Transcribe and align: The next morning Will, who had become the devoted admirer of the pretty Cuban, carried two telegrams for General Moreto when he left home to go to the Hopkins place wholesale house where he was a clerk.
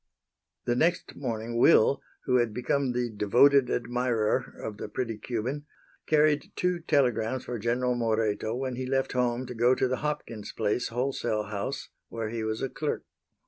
The 0.65 0.75
next 0.75 1.15
morning 1.15 1.59
Will, 1.59 2.01
who 2.25 2.37
had 2.37 2.55
become 2.55 2.91
the 2.93 3.07
devoted 3.11 3.69
admirer 3.69 4.55
of 4.59 4.77
the 4.77 4.89
pretty 4.89 5.19
Cuban, 5.19 5.67
carried 6.07 6.51
two 6.55 6.79
telegrams 6.79 7.45
for 7.45 7.59
General 7.59 7.93
Moreto 7.93 8.55
when 8.55 8.77
he 8.77 8.87
left 8.87 9.11
home 9.11 9.45
to 9.45 9.53
go 9.53 9.75
to 9.75 9.87
the 9.87 9.97
Hopkins 9.97 10.53
place 10.53 10.87
wholesale 10.87 11.43
house 11.43 11.89
where 12.09 12.29
he 12.29 12.43
was 12.43 12.63
a 12.63 12.69
clerk. 12.69 13.03